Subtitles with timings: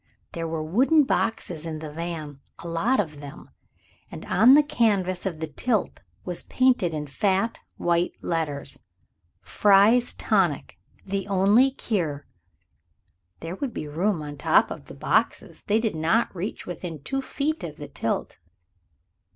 [0.31, 3.51] There were wooden boxes in the van, a lot of them,
[4.09, 10.15] and on the canvas of the tilt was painted in fat, white letters ++| FRY'S
[10.15, 12.25] TONIC |||| THE ONLY CURE
[12.59, 16.65] |++ There would be room on the top of the boxes they did not reach
[16.65, 18.39] within two feet of the tilt.